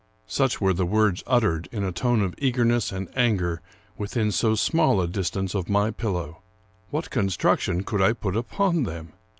[0.25, 3.61] Such were the words uttered, in a tone of eagerness and anger,
[3.99, 6.41] within so small a distance of my pillow.
[6.89, 9.13] What con struction could I put upon them?